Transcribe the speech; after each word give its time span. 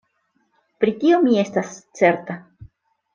Pri 0.83 0.93
tio 1.03 1.19
mi 1.25 1.37
estas 1.41 1.75
certa. 1.99 2.39